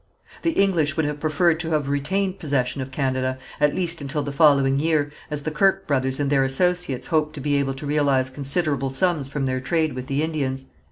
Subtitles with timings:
[0.41, 4.31] The English would have preferred to have retained possession of Canada, at least until the
[4.31, 8.31] following year, as the Kirke brothers and their associates hoped to be able to realize
[8.31, 10.65] considerable sums from their trade with the Indians.